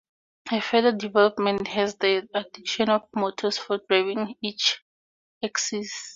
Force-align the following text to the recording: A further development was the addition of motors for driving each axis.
A 0.51 0.59
further 0.61 0.93
development 0.93 1.69
was 1.75 1.93
the 1.97 2.27
addition 2.33 2.89
of 2.89 3.03
motors 3.15 3.59
for 3.59 3.79
driving 3.87 4.35
each 4.41 4.81
axis. 5.43 5.93